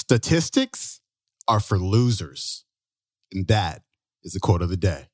Statistics 0.00 1.02
are 1.46 1.60
for 1.60 1.78
losers. 1.78 2.64
And 3.34 3.46
that 3.48 3.82
is 4.22 4.32
the 4.32 4.40
quote 4.40 4.62
of 4.62 4.70
the 4.70 4.76
day. 4.78 5.09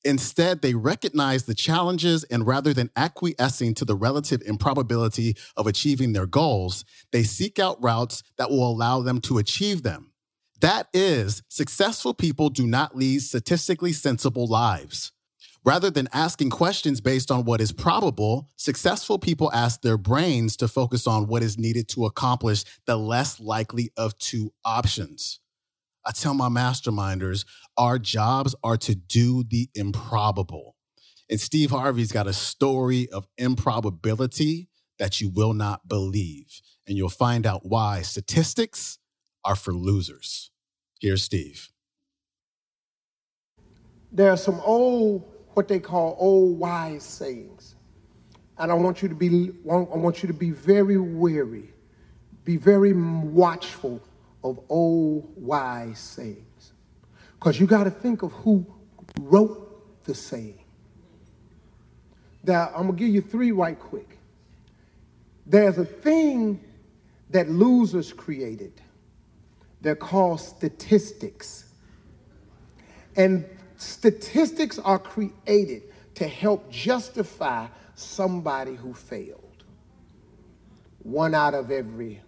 Instead, 0.05 0.63
they 0.63 0.75
recognize 0.75 1.45
the 1.45 1.55
challenges 1.55 2.25
and 2.25 2.47
rather 2.47 2.73
than 2.73 2.91
acquiescing 2.95 3.75
to 3.75 3.85
the 3.85 3.97
relative 3.97 4.41
improbability 4.47 5.37
of 5.57 5.67
achieving 5.67 6.13
their 6.13 6.27
goals, 6.27 6.85
they 7.11 7.25
seek 7.25 7.59
out 7.59 7.83
routes 7.83 8.23
that 8.37 8.51
will 8.51 8.71
allow 8.71 9.01
them 9.01 9.21
to 9.21 9.39
achieve 9.39 9.83
them. 9.83 10.13
That 10.61 10.89
is, 10.93 11.43
successful 11.49 12.15
people 12.15 12.51
do 12.51 12.67
not 12.67 12.97
lead 12.97 13.23
statistically 13.23 13.93
sensible 13.93 14.47
lives. 14.47 15.13
Rather 15.65 15.91
than 15.91 16.09
asking 16.13 16.51
questions 16.51 17.01
based 17.01 17.31
on 17.31 17.45
what 17.45 17.61
is 17.61 17.73
probable, 17.73 18.49
successful 18.57 19.19
people 19.19 19.53
ask 19.53 19.83
their 19.83 19.99
brains 19.99 20.57
to 20.57 20.69
focus 20.69 21.07
on 21.07 21.27
what 21.27 21.43
is 21.43 21.59
needed 21.59 21.89
to 21.89 22.07
accomplish 22.07 22.65
the 22.87 22.97
less 22.97 23.41
likely 23.41 23.91
of 23.97 24.17
two 24.19 24.53
options. 24.65 25.41
I 26.07 26.13
tell 26.13 26.33
my 26.33 26.49
masterminders, 26.49 27.45
our 27.77 27.99
jobs 27.99 28.55
are 28.63 28.79
to 28.79 28.95
do 28.95 29.45
the 29.45 29.69
improbable. 29.75 30.77
And 31.29 31.41
Steve 31.41 31.71
Harvey's 31.71 32.13
got 32.13 32.27
a 32.27 32.33
story 32.33 33.09
of 33.11 33.27
improbability 33.37 34.69
that 34.99 35.21
you 35.21 35.29
will 35.29 35.53
not 35.53 35.87
believe. 35.87 36.63
And 36.87 36.97
you'll 36.97 37.11
find 37.11 37.47
out 37.47 37.67
why 37.67 38.01
statistics 38.03 38.99
are 39.45 39.57
for 39.57 39.75
losers. 39.75 40.51
Here's 41.01 41.23
Steve. 41.23 41.69
There 44.11 44.31
are 44.31 44.39
some 44.39 44.61
old 44.61 45.38
what 45.59 45.67
they 45.67 45.81
call 45.81 46.17
old 46.21 46.57
wise 46.57 47.03
sayings. 47.03 47.75
And 48.59 48.71
I 48.71 48.75
want 48.75 49.03
you 49.03 49.09
to 49.09 49.15
be, 49.17 49.51
I 49.69 49.75
want 49.75 50.23
you 50.23 50.29
to 50.29 50.33
be 50.33 50.51
very 50.51 50.99
wary, 50.99 51.73
be 52.45 52.57
very 52.57 52.93
watchful 52.93 54.01
of 54.45 54.61
old 54.69 55.33
wise 55.35 55.99
sayings. 55.99 56.75
Because 57.35 57.59
you 57.59 57.67
got 57.67 57.85
to 57.85 57.91
think 57.91 58.23
of 58.23 58.31
who 58.31 58.65
wrote 59.19 60.05
the 60.05 60.15
saying. 60.15 60.61
Now, 62.45 62.69
I'm 62.69 62.83
going 62.83 62.97
to 62.97 63.05
give 63.05 63.13
you 63.13 63.21
three 63.21 63.51
right 63.51 63.81
quick. 63.81 64.17
There's 65.45 65.79
a 65.79 65.85
thing 65.85 66.63
that 67.31 67.51
losers 67.51 68.13
created. 68.13 68.81
They're 69.81 69.97
called 69.97 70.41
statistics. 70.41 71.65
And 73.17 73.45
Statistics 73.79 74.81
are 74.81 74.99
created 74.99 75.85
to 76.17 76.27
help 76.27 76.69
justify 76.69 77.69
somebody 77.95 78.75
who 78.75 78.93
failed. 78.93 79.63
One 81.05 81.33
out 81.33 81.55
of 81.55 81.71
every, 81.71 82.21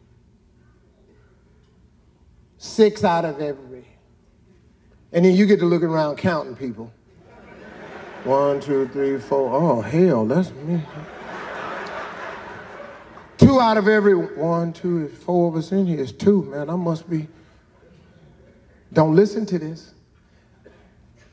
six 2.56 3.02
out 3.02 3.24
of 3.24 3.40
every. 3.40 3.84
And 5.12 5.24
then 5.24 5.34
you 5.34 5.44
get 5.44 5.58
to 5.58 5.66
look 5.66 5.82
around 5.82 6.18
counting 6.18 6.54
people. 6.54 6.92
One, 8.22 8.60
two, 8.60 8.86
three, 8.88 9.18
four. 9.18 9.52
Oh, 9.52 9.80
hell, 9.80 10.26
that's 10.26 10.52
me. 10.52 10.80
Two 13.38 13.60
out 13.60 13.76
of 13.76 13.88
every 13.88 14.14
one, 14.14 14.72
two, 14.72 15.08
four 15.08 15.48
of 15.48 15.56
us 15.56 15.72
in 15.72 15.84
here 15.84 15.98
is 15.98 16.12
two, 16.12 16.44
man. 16.44 16.70
I 16.70 16.76
must 16.76 17.10
be. 17.10 17.26
Don't 18.92 19.16
listen 19.16 19.44
to 19.46 19.58
this 19.58 19.94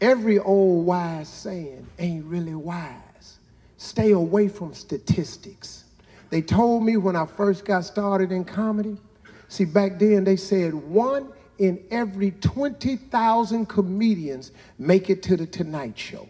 every 0.02 0.40
old 0.40 0.86
wise 0.86 1.28
saying 1.28 1.86
ain't 2.00 2.26
really 2.26 2.56
wise. 2.56 3.40
Stay 3.78 4.12
away 4.12 4.48
from 4.48 4.74
statistics. 4.74 5.84
They 6.30 6.42
told 6.42 6.84
me 6.84 6.98
when 6.98 7.16
I 7.16 7.26
first 7.26 7.66
got 7.66 7.86
started 7.86 8.32
in 8.32 8.44
comedy, 8.44 8.98
see, 9.48 9.66
back 9.66 10.00
then 10.00 10.24
they 10.24 10.36
said 10.36 10.74
one 10.74 11.30
in 11.58 11.84
every 11.90 12.32
20,000 12.32 13.66
comedians 13.68 14.52
make 14.78 15.10
it 15.10 15.24
to 15.24 15.38
the 15.38 15.46
Tonight 15.46 15.98
Show 15.98 16.30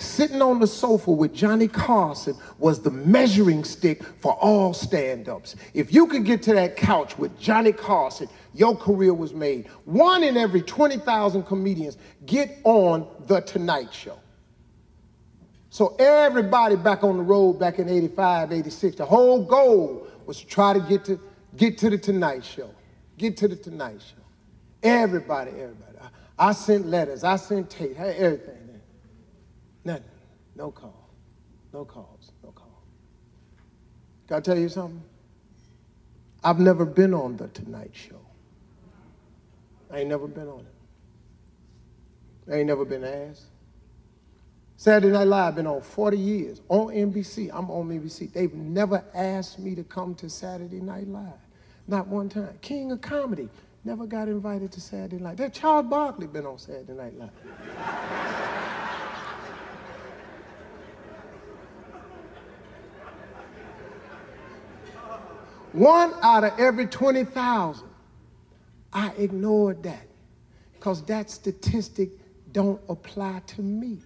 sitting 0.00 0.40
on 0.40 0.60
the 0.60 0.66
sofa 0.66 1.10
with 1.10 1.34
Johnny 1.34 1.68
Carson 1.68 2.36
was 2.58 2.80
the 2.80 2.90
measuring 2.90 3.64
stick 3.64 4.02
for 4.20 4.32
all 4.34 4.72
stand 4.72 5.28
ups. 5.28 5.56
If 5.74 5.92
you 5.92 6.06
could 6.06 6.24
get 6.24 6.42
to 6.44 6.54
that 6.54 6.76
couch 6.76 7.18
with 7.18 7.38
Johnny 7.38 7.72
Carson, 7.72 8.28
your 8.54 8.76
career 8.76 9.14
was 9.14 9.34
made. 9.34 9.66
One 9.84 10.22
in 10.22 10.36
every 10.36 10.62
20,000 10.62 11.42
comedians 11.44 11.98
get 12.26 12.58
on 12.64 13.06
The 13.26 13.40
Tonight 13.40 13.92
Show. 13.92 14.18
So 15.70 15.94
everybody 15.98 16.76
back 16.76 17.04
on 17.04 17.18
the 17.18 17.22
road 17.22 17.54
back 17.54 17.78
in 17.78 17.88
85, 17.88 18.52
86, 18.52 18.96
the 18.96 19.04
whole 19.04 19.44
goal 19.44 20.06
was 20.26 20.40
to 20.40 20.46
try 20.46 20.72
to 20.72 20.80
get 20.80 21.04
to, 21.06 21.20
get 21.56 21.78
to 21.78 21.90
The 21.90 21.98
Tonight 21.98 22.44
Show. 22.44 22.70
Get 23.16 23.36
to 23.38 23.48
The 23.48 23.56
Tonight 23.56 24.00
Show. 24.00 24.22
Everybody, 24.82 25.50
everybody. 25.50 25.98
I, 26.38 26.48
I 26.48 26.52
sent 26.52 26.86
letters, 26.86 27.24
I 27.24 27.36
sent 27.36 27.68
tape, 27.68 27.98
everything. 27.98 28.67
Nothing. 29.88 30.04
No 30.54 30.70
call. 30.70 31.08
No 31.72 31.82
calls. 31.86 32.32
No 32.44 32.50
call. 32.50 32.82
Can 34.26 34.36
I 34.36 34.40
tell 34.40 34.58
you 34.58 34.68
something? 34.68 35.02
I've 36.44 36.60
never 36.60 36.84
been 36.84 37.14
on 37.14 37.38
the 37.38 37.48
Tonight 37.48 37.92
Show. 37.94 38.20
I 39.90 40.00
ain't 40.00 40.10
never 40.10 40.28
been 40.28 40.46
on 40.46 40.60
it. 40.60 42.52
I 42.52 42.56
ain't 42.56 42.66
never 42.66 42.84
been 42.84 43.02
asked. 43.02 43.44
Saturday 44.76 45.10
Night 45.10 45.26
Live 45.26 45.54
been 45.54 45.66
on 45.66 45.80
40 45.80 46.18
years 46.18 46.60
on 46.68 46.88
NBC. 46.88 47.48
I'm 47.50 47.70
on 47.70 47.88
NBC. 47.88 48.30
They've 48.30 48.52
never 48.52 49.02
asked 49.14 49.58
me 49.58 49.74
to 49.74 49.84
come 49.84 50.14
to 50.16 50.28
Saturday 50.28 50.82
Night 50.82 51.08
Live. 51.08 51.32
Not 51.86 52.08
one 52.08 52.28
time. 52.28 52.58
King 52.60 52.92
of 52.92 53.00
comedy 53.00 53.48
Never 53.84 54.06
got 54.06 54.28
invited 54.28 54.72
to 54.72 54.80
Saturday 54.80 55.16
Night. 55.22 55.36
That 55.38 55.54
Charles 55.54 55.86
Barkley 55.86 56.26
been 56.26 56.44
on 56.44 56.58
Saturday 56.58 56.92
Night 56.92 57.14
Live. 57.18 57.30
One 65.72 66.14
out 66.22 66.44
of 66.44 66.58
every 66.58 66.86
20,000. 66.86 67.86
I 68.92 69.10
ignored 69.18 69.82
that 69.82 70.06
because 70.74 71.02
that 71.04 71.30
statistic 71.30 72.10
don't 72.52 72.80
apply 72.88 73.42
to 73.48 73.62
me. 73.62 73.98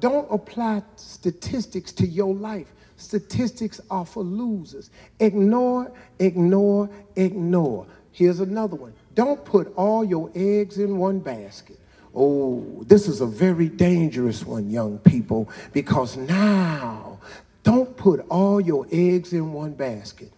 Don't 0.00 0.26
apply 0.30 0.82
statistics 0.96 1.92
to 1.92 2.06
your 2.06 2.34
life. 2.34 2.72
Statistics 2.96 3.80
are 3.90 4.06
for 4.06 4.22
losers. 4.22 4.90
Ignore, 5.20 5.92
ignore, 6.18 6.88
ignore. 7.16 7.86
Here's 8.12 8.40
another 8.40 8.76
one. 8.76 8.94
Don't 9.14 9.44
put 9.44 9.72
all 9.76 10.04
your 10.04 10.30
eggs 10.34 10.78
in 10.78 10.96
one 10.98 11.18
basket. 11.18 11.78
Oh, 12.14 12.84
this 12.86 13.08
is 13.08 13.20
a 13.20 13.26
very 13.26 13.68
dangerous 13.68 14.44
one, 14.44 14.70
young 14.70 14.98
people, 14.98 15.50
because 15.72 16.16
now 16.16 17.18
don't 17.64 17.96
put 17.96 18.24
all 18.28 18.60
your 18.60 18.86
eggs 18.92 19.32
in 19.32 19.52
one 19.52 19.72
basket. 19.72 20.30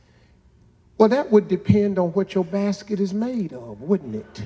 Well, 0.98 1.08
that 1.10 1.30
would 1.30 1.48
depend 1.48 1.98
on 1.98 2.10
what 2.10 2.34
your 2.34 2.44
basket 2.44 3.00
is 3.00 3.12
made 3.12 3.52
of, 3.52 3.82
wouldn't 3.82 4.14
it? 4.14 4.42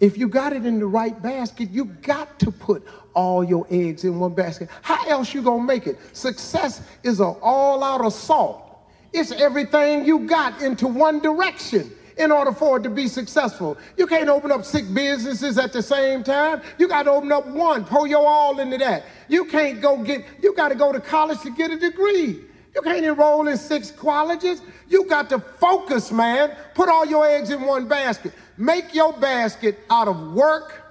If 0.00 0.16
you 0.16 0.28
got 0.28 0.52
it 0.52 0.64
in 0.64 0.78
the 0.78 0.86
right 0.86 1.20
basket, 1.22 1.70
you 1.70 1.86
got 1.86 2.38
to 2.40 2.50
put 2.50 2.84
all 3.14 3.42
your 3.42 3.66
eggs 3.70 4.04
in 4.04 4.18
one 4.18 4.34
basket. 4.34 4.68
How 4.82 5.08
else 5.08 5.34
you 5.34 5.42
gonna 5.42 5.62
make 5.62 5.86
it? 5.86 5.98
Success 6.12 6.82
is 7.02 7.20
an 7.20 7.34
all-out 7.42 8.04
assault. 8.04 8.64
It's 9.12 9.32
everything 9.32 10.04
you 10.04 10.20
got 10.20 10.62
into 10.62 10.86
one 10.86 11.20
direction 11.20 11.90
in 12.16 12.30
order 12.32 12.52
for 12.52 12.78
it 12.78 12.82
to 12.82 12.90
be 12.90 13.08
successful. 13.08 13.76
You 13.96 14.06
can't 14.06 14.28
open 14.28 14.52
up 14.52 14.64
six 14.64 14.86
businesses 14.88 15.58
at 15.58 15.72
the 15.72 15.82
same 15.82 16.22
time. 16.22 16.62
You 16.78 16.88
got 16.88 17.04
to 17.04 17.10
open 17.10 17.32
up 17.32 17.46
one, 17.46 17.84
pour 17.84 18.06
your 18.06 18.26
all 18.26 18.58
into 18.58 18.78
that. 18.78 19.04
You 19.28 19.44
can't 19.46 19.80
go 19.80 19.96
get, 20.02 20.24
you 20.42 20.54
got 20.54 20.68
to 20.68 20.74
go 20.74 20.92
to 20.92 21.00
college 21.00 21.40
to 21.42 21.50
get 21.50 21.70
a 21.70 21.78
degree. 21.78 22.44
You 22.74 22.82
can't 22.82 23.04
enroll 23.04 23.48
in 23.48 23.56
six 23.56 23.90
colleges. 23.90 24.62
You 24.88 25.04
got 25.06 25.28
to 25.30 25.38
focus, 25.38 26.12
man. 26.12 26.56
Put 26.74 26.88
all 26.88 27.06
your 27.06 27.26
eggs 27.26 27.50
in 27.50 27.62
one 27.62 27.88
basket. 27.88 28.32
Make 28.56 28.94
your 28.94 29.12
basket 29.12 29.78
out 29.90 30.08
of 30.08 30.32
work, 30.32 30.82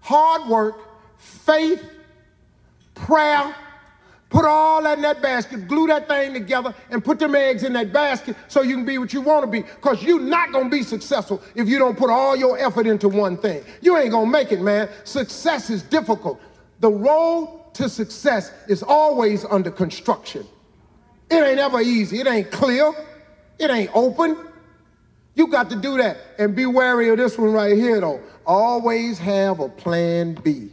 hard 0.00 0.48
work, 0.48 0.76
faith, 1.18 1.82
prayer. 2.94 3.54
Put 4.28 4.44
all 4.44 4.82
that 4.82 4.98
in 4.98 5.02
that 5.02 5.22
basket, 5.22 5.68
glue 5.68 5.86
that 5.86 6.08
thing 6.08 6.32
together, 6.32 6.74
and 6.90 7.04
put 7.04 7.20
them 7.20 7.36
eggs 7.36 7.62
in 7.62 7.72
that 7.74 7.92
basket 7.92 8.36
so 8.48 8.62
you 8.62 8.74
can 8.74 8.84
be 8.84 8.98
what 8.98 9.12
you 9.12 9.20
want 9.20 9.44
to 9.44 9.50
be. 9.50 9.62
Because 9.62 10.02
you're 10.02 10.20
not 10.20 10.52
going 10.52 10.64
to 10.64 10.70
be 10.70 10.82
successful 10.82 11.40
if 11.54 11.68
you 11.68 11.78
don't 11.78 11.96
put 11.96 12.10
all 12.10 12.34
your 12.34 12.58
effort 12.58 12.86
into 12.86 13.08
one 13.08 13.36
thing. 13.36 13.62
You 13.82 13.96
ain't 13.96 14.10
going 14.10 14.26
to 14.26 14.30
make 14.30 14.50
it, 14.50 14.60
man. 14.60 14.88
Success 15.04 15.70
is 15.70 15.82
difficult. 15.82 16.40
The 16.80 16.90
road 16.90 17.66
to 17.74 17.88
success 17.88 18.52
is 18.68 18.82
always 18.82 19.44
under 19.44 19.70
construction. 19.70 20.46
It 21.30 21.34
ain't 21.34 21.58
ever 21.58 21.80
easy. 21.80 22.20
It 22.20 22.26
ain't 22.26 22.50
clear. 22.50 22.92
It 23.58 23.70
ain't 23.70 23.90
open. 23.94 24.36
You 25.34 25.48
got 25.48 25.70
to 25.70 25.76
do 25.76 25.98
that. 25.98 26.18
And 26.38 26.54
be 26.54 26.66
wary 26.66 27.08
of 27.08 27.18
this 27.18 27.36
one 27.36 27.52
right 27.52 27.76
here, 27.76 28.00
though. 28.00 28.20
Always 28.46 29.18
have 29.18 29.60
a 29.60 29.68
plan 29.68 30.34
B. 30.34 30.70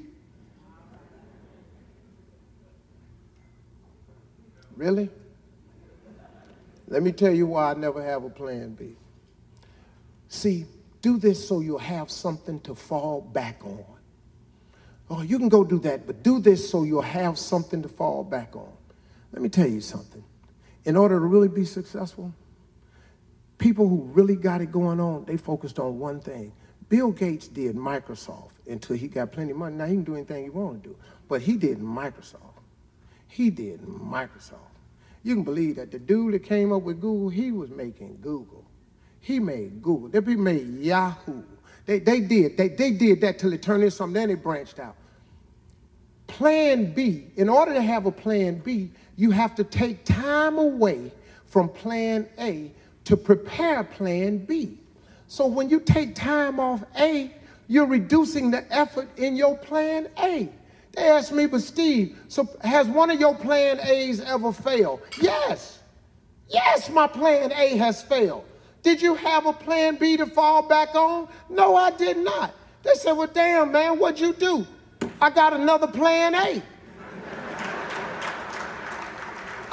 Really? 4.75 5.09
Let 6.87 7.03
me 7.03 7.11
tell 7.11 7.33
you 7.33 7.47
why 7.47 7.71
I 7.71 7.73
never 7.73 8.03
have 8.03 8.23
a 8.23 8.29
plan 8.29 8.73
B. 8.73 8.95
See, 10.29 10.65
do 11.01 11.17
this 11.17 11.47
so 11.47 11.59
you'll 11.59 11.77
have 11.77 12.09
something 12.09 12.59
to 12.61 12.75
fall 12.75 13.21
back 13.21 13.63
on. 13.63 13.83
Oh, 15.09 15.21
you 15.21 15.37
can 15.37 15.49
go 15.49 15.63
do 15.63 15.79
that, 15.79 16.07
but 16.07 16.23
do 16.23 16.39
this 16.39 16.69
so 16.69 16.83
you'll 16.83 17.01
have 17.01 17.37
something 17.37 17.81
to 17.81 17.89
fall 17.89 18.23
back 18.23 18.55
on. 18.55 18.71
Let 19.31 19.41
me 19.41 19.49
tell 19.49 19.67
you 19.67 19.81
something. 19.81 20.23
In 20.85 20.95
order 20.95 21.19
to 21.19 21.25
really 21.25 21.47
be 21.47 21.65
successful, 21.65 22.33
people 23.57 23.87
who 23.87 24.01
really 24.13 24.35
got 24.35 24.61
it 24.61 24.71
going 24.71 24.99
on, 24.99 25.25
they 25.25 25.37
focused 25.37 25.79
on 25.79 25.99
one 25.99 26.19
thing. 26.19 26.51
Bill 26.89 27.11
Gates 27.11 27.47
did 27.47 27.75
Microsoft 27.75 28.51
until 28.67 28.97
he 28.97 29.07
got 29.07 29.31
plenty 29.31 29.51
of 29.51 29.57
money. 29.57 29.75
Now 29.75 29.85
he 29.85 29.93
can 29.93 30.03
do 30.03 30.15
anything 30.15 30.43
he 30.43 30.49
want 30.49 30.83
to 30.83 30.89
do, 30.89 30.95
but 31.27 31.41
he 31.41 31.57
did 31.57 31.79
Microsoft. 31.79 32.59
He 33.27 33.49
did 33.49 33.81
Microsoft. 33.81 34.59
You 35.23 35.35
can 35.35 35.43
believe 35.43 35.77
that 35.77 35.91
the 35.91 35.99
dude 35.99 36.33
that 36.33 36.43
came 36.43 36.73
up 36.73 36.83
with 36.83 36.99
Google, 36.99 37.29
he 37.29 37.51
was 37.51 37.69
making 37.69 38.19
Google. 38.21 38.65
He 39.21 39.39
made 39.39 39.81
Google. 39.81 40.09
They 40.09 40.19
made 40.35 40.67
Yahoo. 40.79 41.43
They, 41.85 41.99
they 41.99 42.19
did. 42.19 42.57
They, 42.57 42.67
they 42.69 42.91
did 42.91 43.21
that 43.21 43.39
till 43.39 43.53
it 43.53 43.61
turned 43.61 43.83
into 43.83 43.95
something. 43.95 44.13
Then 44.13 44.27
they 44.27 44.35
branched 44.35 44.79
out. 44.79 44.95
Plan 46.27 46.93
B, 46.93 47.27
in 47.37 47.47
order 47.47 47.73
to 47.73 47.81
have 47.81 48.05
a 48.05 48.11
plan 48.11 48.59
B, 48.59 48.91
you 49.15 49.31
have 49.31 49.55
to 49.55 49.63
take 49.63 50.05
time 50.05 50.57
away 50.57 51.11
from 51.45 51.69
plan 51.69 52.27
A 52.39 52.71
to 53.05 53.17
prepare 53.17 53.83
plan 53.83 54.37
B. 54.39 54.77
So 55.27 55.45
when 55.47 55.69
you 55.69 55.79
take 55.79 56.15
time 56.15 56.59
off 56.59 56.83
A, 56.99 57.33
you're 57.67 57.87
reducing 57.87 58.51
the 58.51 58.65
effort 58.75 59.09
in 59.17 59.35
your 59.35 59.57
plan 59.57 60.09
A. 60.19 60.49
They 60.95 61.09
asked 61.09 61.31
me, 61.31 61.47
but 61.47 61.61
Steve, 61.61 62.17
so 62.27 62.47
has 62.61 62.87
one 62.87 63.09
of 63.09 63.19
your 63.19 63.35
plan 63.35 63.79
A's 63.81 64.21
ever 64.21 64.53
failed? 64.53 65.01
Yes. 65.19 65.79
Yes, 66.47 66.89
my 66.89 67.07
plan 67.07 67.51
A 67.51 67.77
has 67.77 68.03
failed. 68.03 68.45
Did 68.83 69.01
you 69.01 69.15
have 69.15 69.45
a 69.45 69.53
plan 69.53 69.95
B 69.95 70.17
to 70.17 70.25
fall 70.27 70.67
back 70.67 70.93
on? 70.93 71.27
No, 71.49 71.75
I 71.75 71.91
did 71.91 72.17
not. 72.17 72.53
They 72.83 72.93
said, 72.95 73.13
well, 73.13 73.29
damn, 73.31 73.71
man, 73.71 73.97
what'd 73.97 74.19
you 74.19 74.33
do? 74.33 74.67
I 75.21 75.29
got 75.29 75.53
another 75.53 75.87
plan 75.87 76.35
A. 76.35 76.61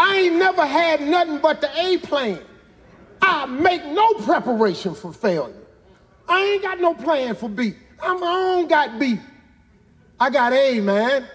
I 0.01 0.17
ain't 0.17 0.37
never 0.37 0.65
had 0.65 1.03
nothing 1.03 1.41
but 1.41 1.61
the 1.61 1.71
A 1.79 1.99
plan. 1.99 2.41
I 3.21 3.45
make 3.45 3.85
no 3.85 4.15
preparation 4.15 4.95
for 4.95 5.13
failure. 5.13 5.53
I 6.27 6.43
ain't 6.43 6.63
got 6.63 6.81
no 6.81 6.95
plan 6.95 7.35
for 7.35 7.51
B. 7.51 7.75
I'm, 8.03 8.19
don't 8.19 8.67
got 8.67 8.99
B. 8.99 9.21
I 10.19 10.31
got 10.31 10.55
A, 10.55 10.81
man. 10.81 11.27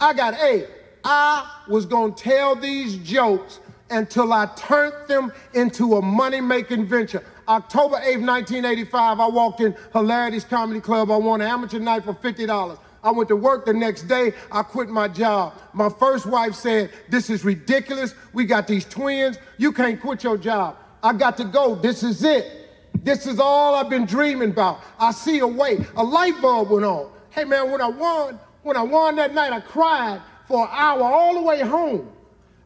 I 0.00 0.12
got 0.12 0.34
A. 0.34 0.68
I 1.02 1.62
was 1.66 1.86
going 1.86 2.14
to 2.14 2.22
tell 2.22 2.54
these 2.54 2.98
jokes 2.98 3.58
until 3.90 4.32
I 4.32 4.46
turned 4.54 5.08
them 5.08 5.32
into 5.54 5.96
a 5.96 6.02
money 6.02 6.40
making 6.40 6.86
venture. 6.86 7.24
October 7.48 7.96
8th, 7.96 8.24
1985, 8.24 9.18
I 9.18 9.26
walked 9.26 9.60
in 9.60 9.74
Hilarities 9.92 10.44
Comedy 10.44 10.80
Club. 10.80 11.10
I 11.10 11.16
won 11.16 11.40
an 11.40 11.48
amateur 11.48 11.80
night 11.80 12.04
for 12.04 12.14
$50. 12.14 12.78
I 13.02 13.10
went 13.10 13.28
to 13.28 13.36
work 13.36 13.64
the 13.64 13.72
next 13.72 14.02
day. 14.02 14.32
I 14.50 14.62
quit 14.62 14.88
my 14.88 15.08
job. 15.08 15.54
My 15.72 15.88
first 15.88 16.26
wife 16.26 16.54
said, 16.54 16.90
This 17.08 17.30
is 17.30 17.44
ridiculous. 17.44 18.14
We 18.32 18.44
got 18.44 18.66
these 18.66 18.84
twins. 18.84 19.38
You 19.56 19.72
can't 19.72 20.00
quit 20.00 20.24
your 20.24 20.36
job. 20.36 20.76
I 21.02 21.12
got 21.12 21.36
to 21.36 21.44
go. 21.44 21.74
This 21.76 22.02
is 22.02 22.24
it. 22.24 22.68
This 23.04 23.26
is 23.26 23.38
all 23.38 23.74
I've 23.74 23.88
been 23.88 24.06
dreaming 24.06 24.50
about. 24.50 24.80
I 24.98 25.12
see 25.12 25.38
a 25.38 25.46
way. 25.46 25.84
A 25.96 26.02
light 26.02 26.40
bulb 26.40 26.70
went 26.70 26.84
on. 26.84 27.10
Hey 27.30 27.44
man, 27.44 27.70
when 27.70 27.80
I 27.80 27.88
won, 27.88 28.38
when 28.62 28.76
I 28.76 28.82
won 28.82 29.16
that 29.16 29.32
night, 29.32 29.52
I 29.52 29.60
cried 29.60 30.20
for 30.48 30.64
an 30.64 30.70
hour 30.72 31.02
all 31.02 31.34
the 31.34 31.42
way 31.42 31.60
home. 31.60 32.10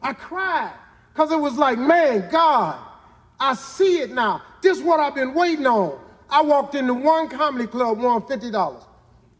I 0.01 0.13
cried 0.13 0.73
because 1.13 1.31
it 1.31 1.39
was 1.39 1.57
like, 1.57 1.77
man, 1.77 2.27
God, 2.31 2.79
I 3.39 3.53
see 3.53 3.99
it 3.99 4.11
now. 4.11 4.41
This 4.61 4.79
is 4.79 4.83
what 4.83 4.99
I've 4.99 5.13
been 5.13 5.33
waiting 5.33 5.67
on. 5.67 5.99
I 6.29 6.41
walked 6.41 6.73
into 6.73 6.93
one 6.93 7.29
comedy 7.29 7.67
club, 7.67 7.99
won 7.99 8.21
$50. 8.21 8.83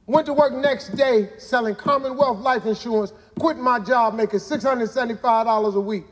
Went 0.05 0.25
to 0.25 0.33
work 0.33 0.53
next 0.53 0.89
day 0.89 1.29
selling 1.37 1.75
Commonwealth 1.75 2.39
life 2.39 2.65
insurance, 2.65 3.13
quit 3.39 3.57
my 3.57 3.79
job 3.79 4.15
making 4.15 4.39
$675 4.39 5.75
a 5.75 5.79
week. 5.79 6.03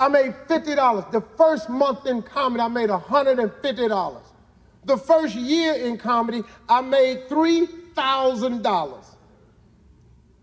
I 0.00 0.08
made 0.08 0.34
$50. 0.46 1.10
The 1.10 1.20
first 1.36 1.68
month 1.68 2.06
in 2.06 2.22
comedy, 2.22 2.62
I 2.62 2.68
made 2.68 2.90
$150. 2.90 4.20
The 4.84 4.96
first 4.96 5.34
year 5.34 5.74
in 5.74 5.98
comedy, 5.98 6.44
I 6.68 6.80
made 6.80 7.28
$3,000. 7.28 9.04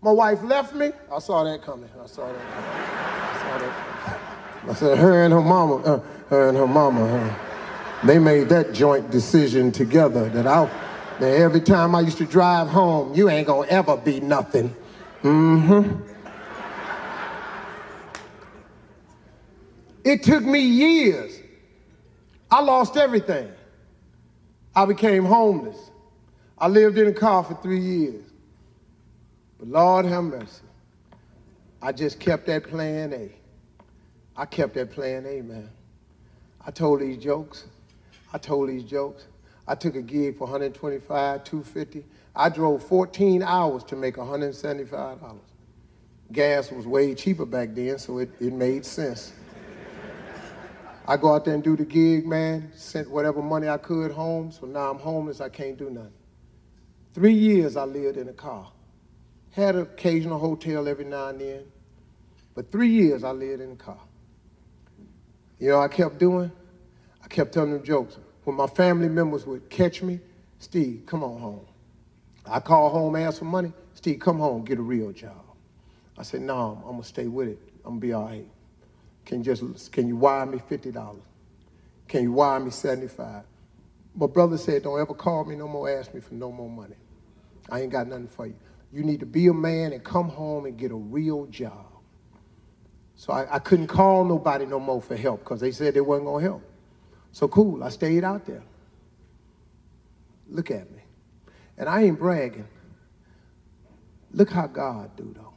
My 0.02 0.12
wife 0.12 0.42
left 0.42 0.74
me. 0.74 0.92
I 1.10 1.18
saw 1.18 1.44
that 1.44 1.62
coming. 1.62 1.88
I 2.00 2.06
saw 2.06 2.30
that. 2.30 2.36
I. 2.38 2.86
I 4.68 4.74
said, 4.74 4.98
her 4.98 5.22
and 5.22 5.32
her 5.32 5.40
mama, 5.40 5.76
uh, 5.76 6.00
her 6.28 6.48
and 6.48 6.58
her 6.58 6.66
mama, 6.66 7.06
uh, 7.06 7.34
they 8.04 8.18
made 8.18 8.48
that 8.48 8.72
joint 8.72 9.10
decision 9.10 9.70
together 9.70 10.28
that 10.30 10.46
I, 10.46 10.68
that 11.20 11.34
every 11.40 11.60
time 11.60 11.94
I 11.94 12.00
used 12.00 12.18
to 12.18 12.26
drive 12.26 12.68
home, 12.68 13.14
you 13.14 13.28
ain't 13.28 13.46
gonna 13.46 13.68
ever 13.68 13.96
be 13.96 14.20
nothing. 14.20 14.74
Mm-hmm. 15.22 16.02
It 20.04 20.22
took 20.22 20.44
me 20.44 20.60
years. 20.60 21.40
I 22.50 22.60
lost 22.60 22.96
everything. 22.96 23.50
I 24.74 24.84
became 24.84 25.24
homeless. 25.24 25.90
I 26.58 26.68
lived 26.68 26.98
in 26.98 27.08
a 27.08 27.12
car 27.12 27.42
for 27.42 27.54
three 27.54 27.80
years. 27.80 28.24
But 29.58 29.68
Lord 29.68 30.06
have 30.06 30.24
mercy. 30.24 30.62
I 31.82 31.92
just 31.92 32.20
kept 32.20 32.46
that 32.46 32.64
plan 32.64 33.12
A. 33.12 33.30
I 34.36 34.44
kept 34.44 34.74
that 34.74 34.92
plan 34.92 35.26
A, 35.26 35.42
man. 35.42 35.70
I 36.64 36.70
told 36.70 37.00
these 37.00 37.16
jokes. 37.16 37.64
I 38.32 38.38
told 38.38 38.68
these 38.68 38.84
jokes. 38.84 39.26
I 39.68 39.74
took 39.74 39.96
a 39.96 40.02
gig 40.02 40.38
for 40.38 40.44
125, 40.44 41.44
250. 41.44 42.04
I 42.34 42.48
drove 42.48 42.82
14 42.86 43.42
hours 43.42 43.82
to 43.84 43.96
make 43.96 44.16
$175. 44.16 45.38
Gas 46.32 46.70
was 46.70 46.86
way 46.86 47.14
cheaper 47.14 47.46
back 47.46 47.70
then, 47.72 47.98
so 47.98 48.18
it, 48.18 48.30
it 48.40 48.52
made 48.52 48.84
sense. 48.84 49.32
I 51.08 51.16
go 51.16 51.34
out 51.34 51.44
there 51.44 51.54
and 51.54 51.62
do 51.62 51.76
the 51.76 51.84
gig, 51.84 52.26
man, 52.26 52.72
sent 52.74 53.08
whatever 53.08 53.40
money 53.40 53.68
I 53.68 53.78
could 53.78 54.10
home, 54.10 54.50
so 54.50 54.66
now 54.66 54.90
I'm 54.90 54.98
homeless, 54.98 55.40
I 55.40 55.48
can't 55.48 55.78
do 55.78 55.88
nothing. 55.88 56.12
Three 57.14 57.34
years 57.34 57.76
I 57.76 57.84
lived 57.84 58.16
in 58.16 58.28
a 58.28 58.32
car. 58.32 58.70
Had 59.52 59.76
an 59.76 59.82
occasional 59.82 60.38
hotel 60.38 60.88
every 60.88 61.04
now 61.04 61.28
and 61.28 61.40
then, 61.40 61.64
but 62.54 62.72
three 62.72 62.90
years 62.90 63.22
I 63.22 63.30
lived 63.30 63.62
in 63.62 63.72
a 63.72 63.76
car. 63.76 64.00
You 65.58 65.70
know, 65.70 65.80
I 65.80 65.88
kept 65.88 66.18
doing, 66.18 66.50
I 67.22 67.28
kept 67.28 67.54
telling 67.54 67.72
them 67.72 67.84
jokes. 67.84 68.18
When 68.46 68.54
my 68.54 68.68
family 68.68 69.08
members 69.08 69.44
would 69.44 69.68
catch 69.68 70.04
me, 70.04 70.20
Steve, 70.60 71.02
come 71.04 71.24
on 71.24 71.40
home. 71.40 71.66
I 72.46 72.60
call 72.60 72.90
home, 72.90 73.16
ask 73.16 73.40
for 73.40 73.44
money. 73.44 73.72
Steve, 73.94 74.20
come 74.20 74.38
home, 74.38 74.64
get 74.64 74.78
a 74.78 74.82
real 74.82 75.10
job. 75.10 75.42
I 76.16 76.22
said, 76.22 76.42
no, 76.42 76.80
I'm 76.84 76.92
gonna 76.92 77.02
stay 77.02 77.26
with 77.26 77.48
it. 77.48 77.58
I'm 77.84 77.94
gonna 77.94 78.00
be 78.00 78.12
all 78.12 78.24
right. 78.26 78.46
Can 79.24 79.38
you 79.42 79.44
just 79.52 79.90
can 79.90 80.06
you 80.06 80.14
wire 80.14 80.46
me 80.46 80.60
fifty 80.68 80.92
dollars? 80.92 81.24
Can 82.06 82.22
you 82.22 82.30
wire 82.30 82.60
me 82.60 82.70
seventy 82.70 83.08
five? 83.08 83.42
My 84.14 84.28
brother 84.28 84.56
said, 84.58 84.84
don't 84.84 85.00
ever 85.00 85.12
call 85.12 85.44
me 85.44 85.56
no 85.56 85.66
more, 85.66 85.90
ask 85.90 86.14
me 86.14 86.20
for 86.20 86.34
no 86.34 86.52
more 86.52 86.70
money. 86.70 86.94
I 87.68 87.80
ain't 87.80 87.90
got 87.90 88.06
nothing 88.06 88.28
for 88.28 88.46
you. 88.46 88.54
You 88.92 89.02
need 89.02 89.18
to 89.18 89.26
be 89.26 89.48
a 89.48 89.52
man 89.52 89.92
and 89.92 90.04
come 90.04 90.28
home 90.28 90.66
and 90.66 90.78
get 90.78 90.92
a 90.92 90.96
real 90.96 91.46
job. 91.46 91.86
So 93.16 93.32
I, 93.32 93.56
I 93.56 93.58
couldn't 93.58 93.88
call 93.88 94.24
nobody 94.24 94.66
no 94.66 94.78
more 94.78 95.02
for 95.02 95.16
help 95.16 95.40
because 95.40 95.58
they 95.60 95.72
said 95.72 95.94
they 95.94 96.00
wasn't 96.00 96.26
gonna 96.26 96.44
help. 96.44 96.62
So 97.36 97.46
cool, 97.48 97.84
I 97.84 97.90
stayed 97.90 98.24
out 98.24 98.46
there. 98.46 98.62
Look 100.48 100.70
at 100.70 100.90
me. 100.90 101.02
And 101.76 101.86
I 101.86 102.04
ain't 102.04 102.18
bragging. 102.18 102.66
Look 104.32 104.48
how 104.48 104.66
God 104.66 105.14
do 105.18 105.34
though. 105.36 105.52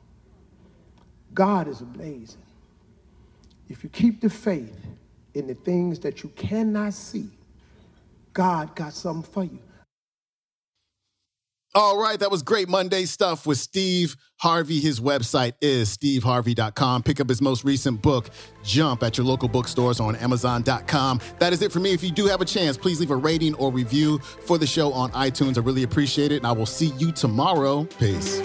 God 1.34 1.70
is 1.70 1.80
amazing. 1.80 2.42
If 3.70 3.82
you 3.82 3.90
keep 3.90 4.20
the 4.20 4.30
faith 4.30 4.76
in 5.34 5.48
the 5.48 5.54
things 5.54 6.00
that 6.00 6.22
you 6.22 6.28
cannot 6.36 6.96
see, 6.96 7.30
God 8.34 8.76
got 8.76 8.92
something 8.92 9.32
for 9.32 9.46
you. 9.46 9.60
All 11.80 11.98
right, 11.98 12.20
that 12.20 12.30
was 12.30 12.44
great 12.44 12.68
Monday 12.68 13.06
stuff 13.06 13.48
with 13.48 13.58
Steve 13.58 14.18
Harvey. 14.36 14.82
His 14.82 15.00
website 15.00 15.54
is 15.62 15.96
steveharvey.com. 15.96 17.04
Pick 17.04 17.22
up 17.22 17.30
his 17.30 17.42
most 17.42 17.64
recent 17.64 18.02
book, 18.02 18.32
Jump, 18.66 19.02
at 19.02 19.18
your 19.18 19.26
local 19.26 19.48
bookstores 19.48 20.02
on 20.02 20.18
amazon.com. 20.18 21.22
That 21.40 21.54
is 21.54 21.62
it 21.62 21.72
for 21.72 21.80
me. 21.80 21.94
If 21.94 22.04
you 22.04 22.12
do 22.12 22.26
have 22.26 22.42
a 22.42 22.46
chance, 22.46 22.76
please 22.76 23.00
leave 23.00 23.12
a 23.12 23.16
rating 23.16 23.56
or 23.56 23.72
review 23.72 24.18
for 24.20 24.58
the 24.58 24.68
show 24.68 24.92
on 24.92 25.10
iTunes. 25.12 25.58
I 25.58 25.62
really 25.62 25.84
appreciate 25.84 26.34
it, 26.34 26.38
and 26.40 26.48
I 26.48 26.52
will 26.52 26.66
see 26.66 26.88
you 26.98 27.14
tomorrow. 27.14 27.86
Peace. 27.98 28.42